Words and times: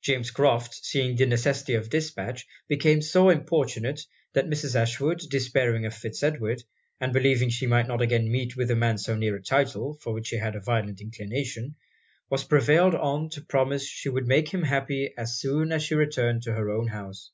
James 0.00 0.30
Crofts 0.30 0.88
seeing 0.88 1.16
the 1.16 1.26
necessity 1.26 1.74
of 1.74 1.90
dispatch, 1.90 2.46
became 2.66 3.02
so 3.02 3.28
importunate, 3.28 4.00
that 4.32 4.48
Mrs. 4.48 4.74
Ashwood, 4.74 5.18
despairing 5.28 5.84
of 5.84 5.92
Fitz 5.94 6.22
Edward, 6.22 6.62
and 6.98 7.12
believing 7.12 7.50
she 7.50 7.66
might 7.66 7.86
not 7.86 8.00
again 8.00 8.32
meet 8.32 8.56
with 8.56 8.70
a 8.70 8.74
man 8.74 8.96
so 8.96 9.14
near 9.16 9.36
a 9.36 9.42
title, 9.42 9.98
for 10.00 10.14
which 10.14 10.28
she 10.28 10.38
had 10.38 10.56
a 10.56 10.60
violent 10.60 11.02
inclination, 11.02 11.74
was 12.30 12.44
prevailed 12.44 12.94
on 12.94 13.28
to 13.28 13.42
promise 13.42 13.86
she 13.86 14.08
would 14.08 14.26
make 14.26 14.48
him 14.48 14.62
happy 14.62 15.12
as 15.18 15.38
soon 15.38 15.72
as 15.72 15.82
she 15.82 15.94
returned 15.94 16.42
to 16.44 16.54
her 16.54 16.70
own 16.70 16.86
house. 16.86 17.30